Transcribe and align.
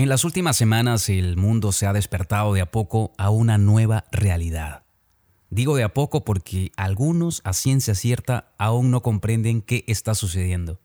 En 0.00 0.08
las 0.08 0.24
últimas 0.24 0.56
semanas 0.56 1.10
el 1.10 1.36
mundo 1.36 1.72
se 1.72 1.84
ha 1.84 1.92
despertado 1.92 2.54
de 2.54 2.62
a 2.62 2.70
poco 2.70 3.12
a 3.18 3.28
una 3.28 3.58
nueva 3.58 4.06
realidad. 4.10 4.84
Digo 5.50 5.76
de 5.76 5.82
a 5.82 5.92
poco 5.92 6.24
porque 6.24 6.72
algunos 6.78 7.42
a 7.44 7.52
ciencia 7.52 7.94
cierta 7.94 8.54
aún 8.56 8.90
no 8.90 9.02
comprenden 9.02 9.60
qué 9.60 9.84
está 9.88 10.14
sucediendo. 10.14 10.80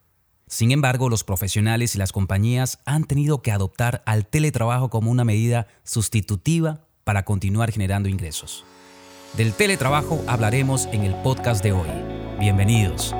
Sin 0.48 0.72
embargo, 0.72 1.08
los 1.08 1.24
profesionales 1.24 1.96
y 1.96 1.98
las 1.98 2.12
compañías 2.12 2.80
han 2.84 3.06
tenido 3.06 3.42
que 3.42 3.54
adoptar 3.54 4.04
al 4.06 4.28
teletrabajo 4.28 4.90
como 4.90 5.12
una 5.12 5.24
medida 5.24 5.68
sustitutiva 5.86 6.82
para 7.06 7.24
continuar 7.24 7.72
generando 7.72 8.10
ingresos. 8.10 8.66
Del 9.38 9.54
teletrabajo 9.54 10.26
hablaremos 10.28 10.88
en 10.88 11.04
el 11.04 11.16
podcast 11.22 11.64
de 11.64 11.72
hoy. 11.72 11.88
Bienvenidos. 12.38 13.16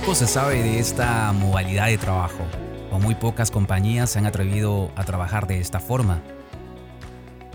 Poco 0.00 0.14
se 0.14 0.26
sabe 0.26 0.62
de 0.62 0.78
esta 0.78 1.30
modalidad 1.32 1.88
de 1.88 1.98
trabajo, 1.98 2.46
o 2.90 2.98
muy 2.98 3.14
pocas 3.14 3.50
compañías 3.50 4.08
se 4.10 4.18
han 4.18 4.24
atrevido 4.24 4.90
a 4.96 5.04
trabajar 5.04 5.46
de 5.46 5.60
esta 5.60 5.78
forma. 5.78 6.22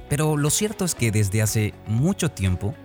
Pero 0.10 0.38
lo 0.38 0.52
cierto 0.52 0.86
es 0.86 0.94
que 0.94 1.12
desde 1.12 1.42
hace 1.42 1.74
mucho 1.88 2.30
tiempo, 2.30 2.76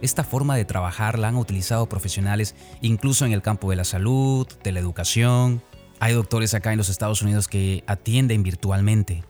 esta 0.00 0.24
forma 0.24 0.56
de 0.56 0.64
trabajar 0.64 1.18
la 1.18 1.28
han 1.28 1.36
utilizado 1.36 1.86
profesionales 1.86 2.54
incluso 2.80 3.26
en 3.26 3.32
el 3.32 3.42
campo 3.42 3.68
de 3.68 3.76
la 3.76 3.84
salud, 3.84 4.46
de 4.64 4.72
la 4.72 4.80
educación. 4.80 5.62
Hay 5.98 6.14
doctores 6.14 6.54
acá 6.54 6.72
en 6.72 6.78
los 6.78 6.88
Estados 6.88 7.20
Unidos 7.20 7.46
que 7.46 7.84
atienden 7.86 8.42
virtualmente, 8.42 9.22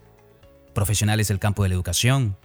profesionales 0.73 1.27
del 1.29 1.41
campo 1.41 1.65
de 1.65 1.71
la 1.71 1.75
educación. 1.75 2.37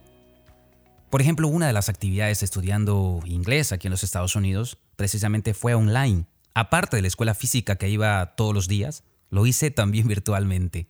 Por 1.11 1.21
ejemplo, 1.21 1.47
una 1.47 1.67
de 1.67 1.73
las 1.73 1.89
actividades 1.89 2.41
estudiando 2.41 3.19
inglés 3.25 3.71
aquí 3.71 3.85
en 3.87 3.91
los 3.91 4.03
Estados 4.03 4.35
Unidos 4.35 4.79
precisamente 4.95 5.53
fue 5.53 5.75
online 5.75 6.25
Aparte 6.55 6.95
de 6.95 7.01
la 7.01 7.09
escuela 7.09 7.35
física 7.35 7.75
que 7.75 7.89
iba 7.89 8.35
todos 8.35 8.53
los 8.53 8.69
días, 8.69 9.03
lo 9.29 9.45
hice 9.45 9.71
también 9.71 10.07
virtualmente. 10.07 10.87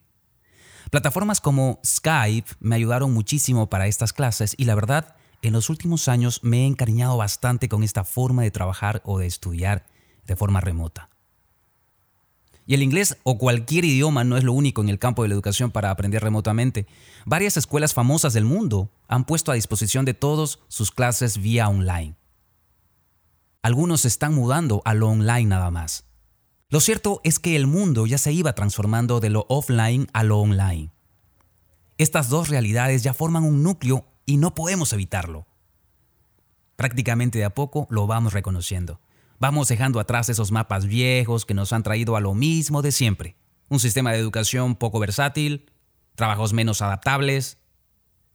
Plataformas 0.91 1.41
como 1.41 1.79
Skype 1.83 2.51
me 2.59 2.75
ayudaron 2.75 3.11
muchísimo 3.11 3.67
para 3.67 3.87
estas 3.87 4.13
clases 4.13 4.53
y 4.57 4.65
la 4.65 4.75
verdad, 4.75 5.15
en 5.41 5.53
los 5.53 5.69
últimos 5.69 6.07
años 6.07 6.41
me 6.43 6.61
he 6.61 6.67
encariñado 6.67 7.17
bastante 7.17 7.67
con 7.67 7.83
esta 7.83 8.03
forma 8.03 8.43
de 8.43 8.51
trabajar 8.51 9.01
o 9.03 9.17
de 9.17 9.25
estudiar 9.25 9.87
de 10.25 10.35
forma 10.35 10.61
remota. 10.61 11.09
Y 12.67 12.75
el 12.75 12.83
inglés 12.83 13.17
o 13.23 13.37
cualquier 13.37 13.85
idioma 13.85 14.23
no 14.23 14.37
es 14.37 14.43
lo 14.43 14.53
único 14.53 14.81
en 14.81 14.89
el 14.89 14.99
campo 14.99 15.23
de 15.23 15.29
la 15.29 15.35
educación 15.35 15.71
para 15.71 15.91
aprender 15.91 16.23
remotamente. 16.23 16.87
Varias 17.25 17.57
escuelas 17.57 17.93
famosas 17.93 18.33
del 18.33 18.45
mundo 18.45 18.91
han 19.07 19.25
puesto 19.25 19.51
a 19.51 19.55
disposición 19.55 20.05
de 20.05 20.13
todos 20.13 20.59
sus 20.67 20.91
clases 20.91 21.39
vía 21.39 21.69
online. 21.69 22.15
Algunos 23.65 24.01
se 24.01 24.09
están 24.09 24.35
mudando 24.35 24.83
a 24.85 24.93
lo 24.93 25.07
online 25.07 25.45
nada 25.45 25.71
más. 25.71 26.05
Lo 26.69 26.79
cierto 26.79 27.19
es 27.23 27.39
que 27.39 27.55
el 27.55 27.65
mundo 27.65 28.05
ya 28.05 28.19
se 28.19 28.31
iba 28.31 28.53
transformando 28.53 29.19
de 29.19 29.31
lo 29.31 29.47
offline 29.49 30.07
a 30.13 30.21
lo 30.21 30.37
online. 30.37 30.91
Estas 31.97 32.29
dos 32.29 32.49
realidades 32.49 33.01
ya 33.01 33.15
forman 33.15 33.43
un 33.43 33.63
núcleo 33.63 34.05
y 34.27 34.37
no 34.37 34.53
podemos 34.53 34.93
evitarlo. 34.93 35.47
Prácticamente 36.75 37.39
de 37.39 37.45
a 37.45 37.55
poco 37.55 37.87
lo 37.89 38.05
vamos 38.05 38.33
reconociendo. 38.33 38.99
Vamos 39.39 39.67
dejando 39.67 39.99
atrás 39.99 40.29
esos 40.29 40.51
mapas 40.51 40.85
viejos 40.85 41.47
que 41.47 41.55
nos 41.55 41.73
han 41.73 41.81
traído 41.81 42.15
a 42.15 42.21
lo 42.21 42.35
mismo 42.35 42.83
de 42.83 42.91
siempre. 42.91 43.35
Un 43.69 43.79
sistema 43.79 44.11
de 44.11 44.19
educación 44.19 44.75
poco 44.75 44.99
versátil, 44.99 45.71
trabajos 46.13 46.53
menos 46.53 46.83
adaptables, 46.83 47.57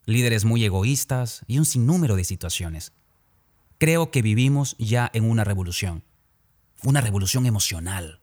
líderes 0.06 0.44
muy 0.44 0.64
egoístas 0.64 1.44
y 1.46 1.58
un 1.58 1.66
sinnúmero 1.66 2.16
de 2.16 2.24
situaciones. 2.24 2.90
Creo 3.80 4.10
que 4.10 4.20
vivimos 4.20 4.76
ya 4.78 5.10
en 5.14 5.24
una 5.24 5.42
revolución, 5.42 6.04
una 6.82 7.00
revolución 7.00 7.46
emocional. 7.46 8.20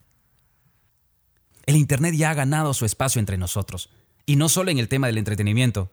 El 1.65 1.77
Internet 1.77 2.13
ya 2.13 2.29
ha 2.29 2.35
ganado 2.35 2.75
su 2.75 2.85
espacio 2.85 3.17
entre 3.17 3.39
nosotros, 3.39 3.89
y 4.27 4.35
no 4.35 4.49
solo 4.49 4.69
en 4.69 4.77
el 4.77 4.87
tema 4.87 5.07
del 5.07 5.17
entretenimiento, 5.17 5.91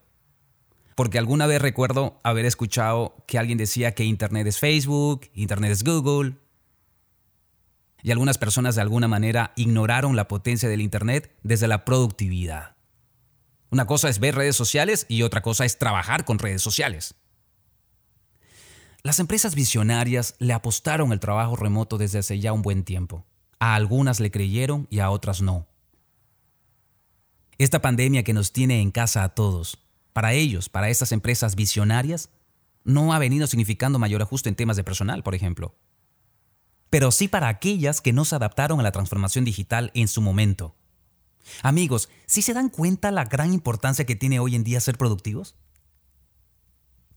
porque 0.95 1.17
alguna 1.17 1.47
vez 1.47 1.63
recuerdo 1.63 2.21
haber 2.25 2.45
escuchado 2.45 3.25
que 3.27 3.39
alguien 3.39 3.57
decía 3.57 3.95
que 3.95 4.05
Internet 4.05 4.47
es 4.47 4.59
Facebook, 4.59 5.31
Internet 5.33 5.73
es 5.73 5.83
Google, 5.83 6.37
y 8.03 8.11
algunas 8.11 8.37
personas 8.37 8.75
de 8.75 8.83
alguna 8.83 9.09
manera 9.09 9.55
ignoraron 9.57 10.15
la 10.15 10.29
potencia 10.29 10.69
del 10.69 10.83
Internet 10.83 11.35
desde 11.43 11.69
la 11.69 11.87
productividad. 11.87 12.77
Una 13.71 13.87
cosa 13.87 14.11
es 14.11 14.19
ver 14.19 14.35
redes 14.35 14.57
sociales 14.57 15.07
y 15.09 15.23
otra 15.23 15.41
cosa 15.41 15.65
es 15.65 15.79
trabajar 15.79 16.27
con 16.27 16.39
redes 16.39 16.61
sociales. 16.61 17.15
Las 19.07 19.21
empresas 19.21 19.55
visionarias 19.55 20.35
le 20.39 20.55
apostaron 20.55 21.13
al 21.13 21.21
trabajo 21.21 21.57
remoto 21.57 21.99
desde 21.99 22.21
hace 22.21 22.41
ya 22.41 22.55
un 22.55 22.63
buen 22.63 22.85
tiempo. 22.85 23.27
A 23.59 23.75
algunas 23.75 24.19
le 24.19 24.31
creyeron 24.31 24.89
y 24.89 25.01
a 25.01 25.11
otras 25.11 25.43
no. 25.43 25.67
Esta 27.59 27.83
pandemia 27.83 28.23
que 28.23 28.33
nos 28.33 28.51
tiene 28.51 28.81
en 28.81 28.91
casa 28.91 29.23
a 29.23 29.35
todos, 29.35 29.79
para 30.15 30.33
ellos, 30.33 30.71
para 30.71 30.89
estas 30.89 31.13
empresas 31.13 31.55
visionarias, 31.55 32.31
no 32.83 33.13
ha 33.13 33.19
venido 33.19 33.47
significando 33.47 33.99
mayor 33.99 34.23
ajuste 34.23 34.49
en 34.49 34.55
temas 34.55 34.79
de 34.79 34.85
personal, 34.85 35.23
por 35.23 35.35
ejemplo. 35.35 35.75
Pero 36.89 37.11
sí 37.11 37.29
para 37.29 37.49
aquellas 37.49 38.01
que 38.01 38.15
no 38.15 38.25
se 38.25 38.37
adaptaron 38.37 38.81
a 38.81 38.85
la 38.85 38.93
transformación 38.93 39.45
digital 39.45 39.91
en 39.95 40.09
su 40.09 40.23
momento. 40.23 40.77
Amigos, 41.61 42.09
¿sí 42.25 42.41
se 42.41 42.55
dan 42.55 42.71
cuenta 42.71 43.11
la 43.11 43.27
gran 43.27 43.53
importancia 43.53 44.07
que 44.07 44.17
tiene 44.17 44.41
hoy 44.41 44.55
en 44.55 44.65
día 44.65 44.81
ser 44.81 44.97
productivos? 44.97 45.57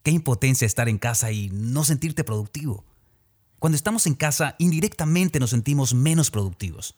Qué 0.08 0.12
impotencia 0.12 0.66
estar 0.66 0.88
en 0.88 1.00
casa 1.00 1.34
y 1.34 1.50
no 1.50 1.84
sentirte 1.84 2.24
productivo. 2.24 2.86
Cuando 3.60 3.76
estamos 3.76 4.08
en 4.08 4.14
casa, 4.14 4.56
indirectamente 4.58 5.38
nos 5.38 5.50
sentimos 5.50 5.94
menos 5.94 6.32
productivos. 6.32 6.96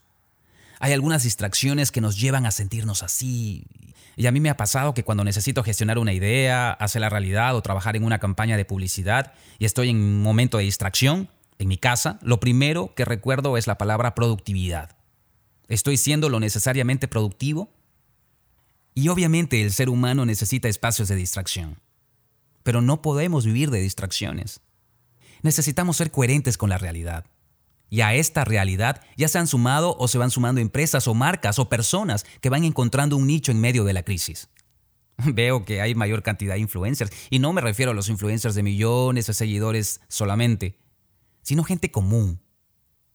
Hay 0.80 0.94
algunas 0.94 1.24
distracciones 1.24 1.92
que 1.92 2.02
nos 2.02 2.20
llevan 2.20 2.46
a 2.46 2.52
sentirnos 2.52 3.02
así. 3.02 3.66
Y 4.16 4.28
a 4.28 4.32
mí 4.32 4.40
me 4.40 4.52
ha 4.52 4.58
pasado 4.58 4.94
que 4.94 5.04
cuando 5.04 5.24
necesito 5.24 5.64
gestionar 5.64 5.98
una 5.98 6.14
idea, 6.14 6.72
hacer 6.72 7.02
la 7.02 7.10
realidad 7.10 7.56
o 7.56 7.64
trabajar 7.64 7.96
en 7.96 8.04
una 8.04 8.20
campaña 8.20 8.58
de 8.58 8.66
publicidad 8.66 9.34
y 9.58 9.66
estoy 9.66 9.90
en 9.90 9.98
un 9.98 10.22
momento 10.22 10.60
de 10.60 10.66
distracción, 10.66 11.32
en 11.58 11.68
mi 11.68 11.80
casa, 11.80 12.20
lo 12.22 12.40
primero 12.40 12.94
que 12.94 13.06
recuerdo 13.06 13.58
es 13.58 13.66
la 13.66 13.80
palabra 13.80 14.14
productividad. 14.14 14.96
¿Estoy 15.68 15.98
siendo 15.98 16.30
lo 16.30 16.40
necesariamente 16.40 17.08
productivo? 17.08 17.74
Y 18.94 19.08
obviamente 19.08 19.64
el 19.64 19.72
ser 19.72 19.90
humano 19.90 20.28
necesita 20.28 20.68
espacios 20.68 21.08
de 21.08 21.16
distracción 21.16 21.80
pero 22.70 22.82
no 22.82 23.02
podemos 23.02 23.48
vivir 23.48 23.72
de 23.72 23.82
distracciones. 23.82 24.62
Necesitamos 25.42 25.98
ser 25.98 26.12
coherentes 26.12 26.56
con 26.56 26.70
la 26.70 26.78
realidad. 26.78 27.26
Y 27.90 28.02
a 28.02 28.14
esta 28.14 28.46
realidad 28.46 29.02
ya 29.18 29.28
se 29.28 29.40
han 29.40 29.48
sumado 29.48 29.96
o 29.98 30.08
se 30.08 30.20
van 30.20 30.30
sumando 30.30 30.62
empresas 30.62 31.08
o 31.08 31.16
marcas 31.16 31.58
o 31.58 31.68
personas 31.68 32.28
que 32.42 32.50
van 32.50 32.64
encontrando 32.64 33.18
un 33.18 33.26
nicho 33.26 33.52
en 33.52 33.60
medio 33.60 33.86
de 33.86 33.94
la 33.94 34.04
crisis. 34.04 34.50
Veo 35.18 35.66
que 35.66 35.82
hay 35.82 35.96
mayor 35.96 36.22
cantidad 36.22 36.54
de 36.54 36.60
influencers, 36.60 37.12
y 37.32 37.40
no 37.40 37.54
me 37.54 37.62
refiero 37.62 37.90
a 37.90 37.96
los 37.96 38.08
influencers 38.08 38.54
de 38.54 38.62
millones 38.62 39.26
de 39.26 39.34
seguidores 39.34 40.02
solamente, 40.08 40.78
sino 41.42 41.64
gente 41.64 41.90
común, 41.90 42.40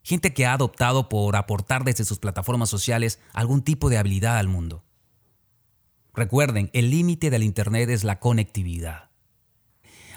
gente 0.03 0.35
que 0.35 0.47
ha 0.47 0.55
adoptado 0.55 1.09
por 1.09 1.37
aportar 1.37 1.85
desde 1.85 2.05
sus 2.05 2.19
plataformas 2.19 2.71
sociales 2.71 3.21
algún 3.33 3.63
tipo 3.63 3.89
de 3.89 3.99
habilidad 3.99 4.37
al 4.37 4.49
mundo. 4.49 4.83
Recuerden, 6.13 6.71
el 6.73 6.91
límite 6.91 7.31
del 7.31 7.45
Internet 7.45 7.89
es 7.91 8.03
la 8.03 8.19
conectividad. 8.19 9.14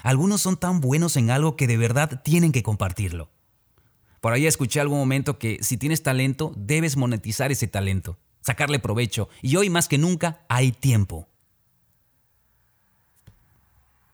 Algunos 0.02 0.40
son 0.42 0.56
tan 0.56 0.80
buenos 0.80 1.16
en 1.16 1.30
algo 1.30 1.56
que 1.56 1.66
de 1.66 1.76
verdad 1.76 2.22
tienen 2.22 2.52
que 2.52 2.62
compartirlo. 2.62 3.30
Por 4.20 4.32
ahí 4.32 4.46
escuché 4.46 4.80
algún 4.80 4.98
momento 4.98 5.38
que 5.38 5.58
si 5.62 5.76
tienes 5.76 6.02
talento, 6.02 6.52
debes 6.56 6.96
monetizar 6.96 7.52
ese 7.52 7.68
talento, 7.68 8.18
sacarle 8.40 8.78
provecho, 8.78 9.28
y 9.42 9.56
hoy 9.56 9.70
más 9.70 9.88
que 9.88 9.98
nunca 9.98 10.44
hay 10.48 10.72
tiempo. 10.72 11.28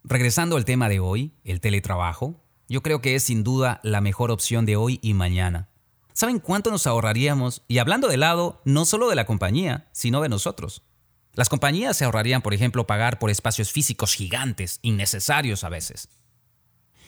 Regresando 0.04 0.56
al 0.56 0.66
tema 0.66 0.90
de 0.90 1.00
hoy, 1.00 1.32
el 1.44 1.60
teletrabajo, 1.60 2.34
yo 2.68 2.82
creo 2.82 3.00
que 3.00 3.14
es 3.14 3.22
sin 3.22 3.42
duda 3.42 3.80
la 3.82 4.02
mejor 4.02 4.30
opción 4.30 4.66
de 4.66 4.76
hoy 4.76 4.98
y 5.02 5.14
mañana. 5.14 5.68
¿Saben 6.12 6.38
cuánto 6.38 6.70
nos 6.70 6.86
ahorraríamos? 6.86 7.62
Y 7.68 7.78
hablando 7.78 8.08
de 8.08 8.18
lado, 8.18 8.60
no 8.64 8.84
solo 8.84 9.08
de 9.08 9.16
la 9.16 9.26
compañía, 9.26 9.88
sino 9.92 10.20
de 10.20 10.28
nosotros. 10.28 10.82
Las 11.34 11.48
compañías 11.48 11.96
se 11.96 12.04
ahorrarían, 12.04 12.42
por 12.42 12.54
ejemplo, 12.54 12.86
pagar 12.86 13.18
por 13.18 13.30
espacios 13.30 13.72
físicos 13.72 14.14
gigantes, 14.14 14.78
innecesarios 14.82 15.64
a 15.64 15.68
veces. 15.68 16.08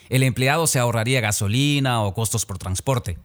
El 0.09 0.23
empleado 0.23 0.67
se 0.67 0.79
ahorraría 0.79 1.21
gasolina 1.21 2.01
o 2.01 2.13
costos 2.13 2.45
por 2.45 2.57
transporte. 2.57 3.17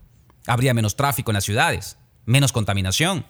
Habría 0.46 0.74
menos 0.74 0.96
tráfico 0.96 1.30
en 1.30 1.34
las 1.34 1.44
ciudades, 1.44 1.96
menos 2.24 2.52
contaminación, 2.52 3.24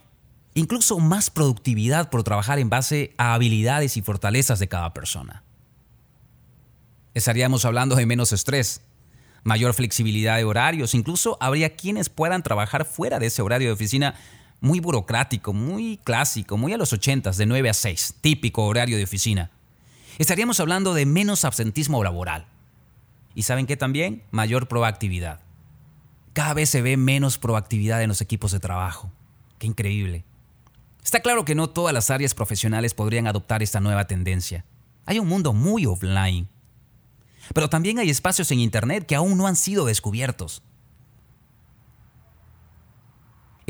incluso 0.54 0.98
más 0.98 1.30
productividad 1.30 2.10
por 2.10 2.24
trabajar 2.24 2.58
en 2.58 2.70
base 2.70 3.14
a 3.16 3.34
habilidades 3.34 3.96
y 3.96 4.02
fortalezas 4.02 4.58
de 4.58 4.68
cada 4.68 4.92
persona. 4.92 5.42
Estaríamos 7.14 7.64
hablando 7.64 7.96
de 7.96 8.06
menos 8.06 8.32
estrés, 8.32 8.82
mayor 9.44 9.74
flexibilidad 9.74 10.36
de 10.36 10.44
horarios, 10.44 10.94
incluso 10.94 11.36
habría 11.40 11.74
quienes 11.74 12.08
puedan 12.08 12.42
trabajar 12.42 12.84
fuera 12.84 13.18
de 13.18 13.26
ese 13.26 13.42
horario 13.42 13.68
de 13.68 13.74
oficina 13.74 14.14
muy 14.62 14.78
burocrático, 14.80 15.52
muy 15.52 15.98
clásico, 16.04 16.56
muy 16.56 16.72
a 16.72 16.78
los 16.78 16.92
80, 16.92 17.32
de 17.32 17.46
9 17.46 17.68
a 17.68 17.74
6, 17.74 18.14
típico 18.20 18.64
horario 18.64 18.96
de 18.96 19.04
oficina. 19.04 19.50
Estaríamos 20.18 20.60
hablando 20.60 20.94
de 20.94 21.04
menos 21.04 21.44
absentismo 21.44 22.02
laboral, 22.02 22.46
Y 23.34 23.42
saben 23.42 23.66
que 23.66 23.76
también 23.76 24.22
mayor 24.30 24.68
proactividad. 24.68 25.40
Cada 26.32 26.54
vez 26.54 26.68
se 26.68 26.82
ve 26.82 26.96
menos 26.96 27.38
proactividad 27.38 28.02
en 28.02 28.08
los 28.08 28.20
equipos 28.20 28.52
de 28.52 28.60
trabajo. 28.60 29.10
Qué 29.58 29.66
increíble. 29.66 30.24
Está 31.02 31.20
claro 31.20 31.44
que 31.44 31.54
no 31.54 31.70
todas 31.70 31.92
las 31.92 32.10
áreas 32.10 32.34
profesionales 32.34 32.94
podrían 32.94 33.26
adoptar 33.26 33.62
esta 33.62 33.80
nueva 33.80 34.06
tendencia. 34.06 34.64
Hay 35.06 35.18
un 35.18 35.28
mundo 35.28 35.52
muy 35.52 35.86
offline. 35.86 36.48
Pero 37.52 37.68
también 37.68 37.98
hay 37.98 38.10
espacios 38.10 38.50
en 38.52 38.60
Internet 38.60 39.06
que 39.06 39.16
aún 39.16 39.36
no 39.36 39.46
han 39.46 39.56
sido 39.56 39.86
descubiertos. 39.86 40.62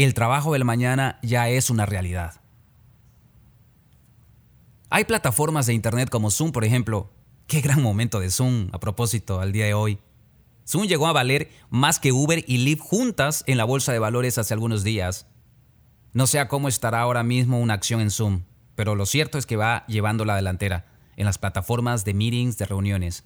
El 0.02 0.14
trabajo 0.14 0.52
del 0.52 0.64
mañana 0.64 1.20
ya 1.22 1.48
es 1.48 1.70
una 1.70 1.86
realidad. 1.86 2.40
Hay 4.90 5.04
plataformas 5.04 5.66
de 5.66 5.74
Internet 5.74 6.10
como 6.10 6.32
Zoom, 6.32 6.50
por 6.50 6.64
ejemplo. 6.64 7.12
Qué 7.46 7.60
gran 7.60 7.80
momento 7.80 8.18
de 8.18 8.28
Zoom 8.28 8.68
a 8.72 8.80
propósito 8.80 9.38
al 9.38 9.52
día 9.52 9.66
de 9.66 9.74
hoy. 9.74 10.00
Zoom 10.66 10.88
llegó 10.88 11.06
a 11.06 11.12
valer 11.12 11.52
más 11.70 12.00
que 12.00 12.10
Uber 12.10 12.44
y 12.48 12.58
Lyft 12.58 12.80
juntas 12.82 13.44
en 13.46 13.56
la 13.56 13.64
bolsa 13.64 13.92
de 13.92 14.00
valores 14.00 14.38
hace 14.38 14.52
algunos 14.52 14.82
días. 14.82 15.28
No 16.12 16.26
sé 16.26 16.40
a 16.40 16.48
cómo 16.48 16.66
estará 16.66 17.00
ahora 17.00 17.22
mismo 17.22 17.60
una 17.60 17.74
acción 17.74 18.00
en 18.00 18.10
Zoom, 18.10 18.42
pero 18.74 18.96
lo 18.96 19.06
cierto 19.06 19.38
es 19.38 19.46
que 19.46 19.54
va 19.54 19.86
llevando 19.86 20.24
la 20.24 20.34
delantera 20.34 20.84
en 21.14 21.26
las 21.26 21.38
plataformas 21.38 22.04
de 22.04 22.14
meetings, 22.14 22.58
de 22.58 22.66
reuniones. 22.66 23.22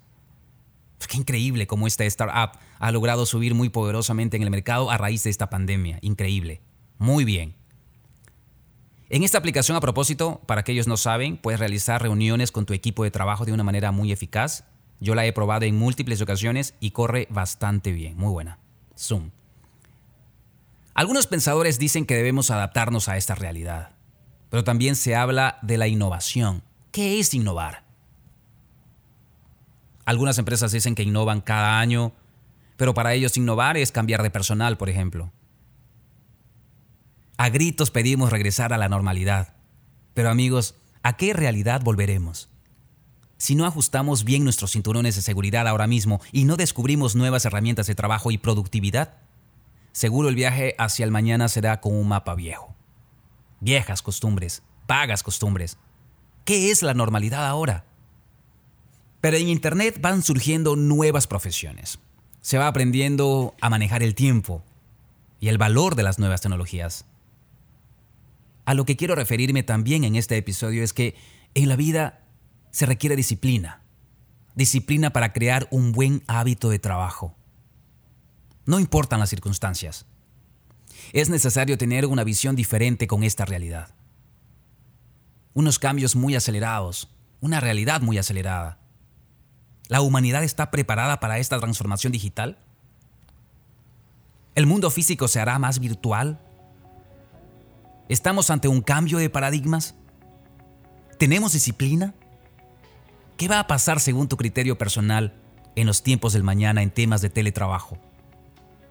Qué 1.09 1.19
increíble 1.19 1.67
cómo 1.67 1.87
esta 1.87 2.05
startup 2.05 2.59
ha 2.79 2.93
logrado 2.93 3.27
subir 3.27 3.55
muy 3.55 3.69
poderosamente 3.69 4.37
en 4.37 4.43
el 4.43 4.51
mercado 4.51 4.91
a 4.91 4.99
raíz 4.99 5.23
de 5.23 5.31
esta 5.31 5.51
pandemia. 5.51 5.99
Increíble. 6.03 6.63
Muy 6.99 7.25
bien. 7.25 7.55
En 9.09 9.23
esta 9.23 9.39
aplicación, 9.39 9.77
a 9.77 9.81
propósito, 9.81 10.41
para 10.47 10.63
aquellos 10.63 10.89
no 10.89 10.97
saben, 10.97 11.37
puedes 11.37 11.61
realizar 11.61 12.03
reuniones 12.03 12.51
con 12.51 12.67
tu 12.67 12.75
equipo 12.75 13.05
de 13.05 13.13
trabajo 13.13 13.45
de 13.45 13.53
una 13.53 13.63
manera 13.63 13.93
muy 13.93 14.11
eficaz. 14.11 14.65
Yo 14.99 15.15
la 15.15 15.25
he 15.25 15.33
probado 15.33 15.65
en 15.65 15.77
múltiples 15.77 16.21
ocasiones 16.21 16.75
y 16.81 16.91
corre 16.91 17.29
bastante 17.31 17.93
bien. 17.93 18.17
Muy 18.17 18.33
buena. 18.33 18.59
Zoom. 18.99 19.31
Algunos 20.93 21.29
pensadores 21.29 21.79
dicen 21.79 22.05
que 22.05 22.17
debemos 22.17 22.51
adaptarnos 22.51 23.09
a 23.09 23.17
esta 23.17 23.35
realidad, 23.35 23.91
pero 24.49 24.65
también 24.65 24.97
se 24.97 25.15
habla 25.15 25.59
de 25.63 25.77
la 25.77 25.87
innovación. 25.87 26.65
¿Qué 26.91 27.21
es 27.21 27.33
innovar? 27.35 27.86
Algunas 30.07 30.39
empresas 30.39 30.71
dicen 30.73 30.95
que 30.95 31.03
innovan 31.03 31.41
cada 31.41 31.81
año, 31.81 32.13
pero 32.77 32.95
para 32.95 33.13
ellos 33.13 33.37
innovar 33.37 33.77
es 33.77 33.91
cambiar 33.91 34.23
de 34.23 34.31
personal, 34.31 34.79
por 34.79 34.89
ejemplo. 34.89 35.33
A 37.37 37.51
gritos 37.51 37.91
pedimos 37.91 38.31
regresar 38.31 38.73
a 38.73 38.79
la 38.79 38.89
normalidad, 38.89 39.55
pero 40.15 40.31
amigos, 40.31 40.77
¿a 41.03 41.17
qué 41.17 41.35
realidad 41.35 41.83
volveremos? 41.83 42.49
Si 43.37 43.57
no 43.57 43.67
ajustamos 43.67 44.25
bien 44.25 44.45
nuestros 44.45 44.73
cinturones 44.73 45.17
de 45.17 45.23
seguridad 45.23 45.67
ahora 45.67 45.89
mismo 45.89 46.21
y 46.33 46.45
no 46.45 46.57
descubrimos 46.57 47.17
nuevas 47.17 47.45
herramientas 47.45 47.89
de 47.89 47.97
trabajo 47.97 48.31
y 48.31 48.39
productividad, 48.39 49.19
seguro 49.91 50.29
el 50.29 50.37
viaje 50.37 50.77
hacia 50.79 51.05
el 51.05 51.11
mañana 51.11 51.49
será 51.49 51.81
con 51.81 51.95
un 51.95 52.09
mapa 52.09 52.35
viejo. 52.37 52.75
Viejas 53.61 54.03
costumbres, 54.03 54.63
vagas 54.87 55.25
costumbres. 55.25 55.79
¿Qué 56.45 56.71
es 56.71 56.83
la 56.83 56.95
normalidad 56.95 57.45
ahora? 57.45 57.85
Pero 59.21 59.37
en 59.37 59.49
Internet 59.49 60.01
van 60.01 60.23
surgiendo 60.23 60.77
nuevas 60.77 61.27
profesiones. 61.27 61.99
Se 62.41 62.59
va 62.59 62.69
aprendiendo 62.69 63.55
a 63.61 63.71
manejar 63.71 64.03
el 64.03 64.15
tiempo 64.15 64.63
y 65.41 65.49
el 65.49 65.59
valor 65.59 65.97
de 65.97 66.03
las 66.03 66.19
nuevas 66.19 66.41
tecnologías. 66.41 67.07
A 68.65 68.75
lo 68.75 68.85
que 68.85 68.97
quiero 68.97 69.15
referirme 69.15 69.63
también 69.63 70.05
en 70.05 70.17
este 70.17 70.37
episodio 70.37 70.83
es 70.83 70.93
que 70.93 71.15
en 71.55 71.69
la 71.69 71.77
vida 71.77 72.25
se 72.71 72.85
requiere 72.85 73.17
disciplina. 73.17 73.83
Disciplina 74.55 75.11
para 75.11 75.33
crear 75.33 75.69
un 75.71 75.93
buen 75.93 76.23
hábito 76.27 76.69
de 76.69 76.79
trabajo. 76.79 77.37
No 78.65 78.81
importan 78.81 79.21
las 79.21 79.31
circunstancias. 79.31 80.07
Es 81.13 81.31
necesario 81.31 81.79
tener 81.79 82.07
una 82.07 82.25
visión 82.25 82.57
diferente 82.57 83.07
con 83.07 83.23
esta 83.23 83.45
realidad. 83.45 83.95
Unos 85.55 85.79
cambios 85.79 86.17
muy 86.17 86.35
acelerados, 86.35 87.09
una 87.41 87.61
realidad 87.61 88.01
muy 88.01 88.19
acelerada. 88.19 88.79
¿La 89.89 90.01
humanidad 90.01 90.43
está 90.43 90.71
preparada 90.71 91.21
para 91.21 91.39
esta 91.39 91.59
transformación 91.61 92.13
digital? 92.13 92.59
¿El 94.55 94.67
mundo 94.67 94.91
físico 94.91 95.29
se 95.29 95.39
hará 95.39 95.59
más 95.59 95.79
virtual? 95.79 96.41
¿Estamos 98.09 98.51
ante 98.51 98.69
un 98.69 98.81
cambio 98.81 99.19
de 99.19 99.31
paradigmas? 99.31 99.95
¿Tenemos 101.19 101.53
disciplina? 101.53 102.15
¿Qué 103.37 103.49
va 103.49 103.61
a 103.61 103.67
pasar 103.67 104.01
según 104.01 104.29
tu 104.29 104.37
criterio 104.37 104.77
personal 104.77 105.35
en 105.77 105.87
los 105.87 106.03
tiempos 106.03 106.33
del 106.33 106.43
mañana 106.43 106.83
en 106.83 106.91
temas 106.91 107.21
de 107.21 107.31
teletrabajo? 107.31 107.99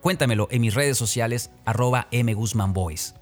Cuéntamelo 0.02 0.48
en 0.52 0.62
mis 0.62 0.76
redes 0.76 0.98
sociales 0.98 1.50
arroba 1.66 2.08
mguzmanboys. 2.12 3.16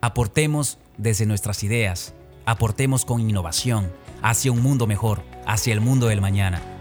Aportemos 0.00 0.78
desde 0.96 1.26
nuestras 1.26 1.62
ideas, 1.62 2.14
aportemos 2.44 3.04
con 3.04 3.20
innovación 3.20 3.92
hacia 4.22 4.52
un 4.52 4.62
mundo 4.62 4.86
mejor, 4.86 5.22
hacia 5.46 5.74
el 5.74 5.80
mundo 5.80 6.06
del 6.06 6.20
mañana. 6.20 6.73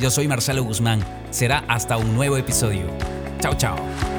Yo 0.00 0.12
soy 0.12 0.28
Marcelo 0.28 0.62
Guzmán, 0.62 1.04
será 1.30 1.64
hasta 1.66 1.96
un 1.96 2.14
nuevo 2.14 2.36
episodio. 2.36 2.86
Chao, 3.40 3.54
chao. 3.56 4.17